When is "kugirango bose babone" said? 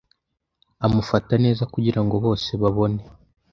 1.73-3.01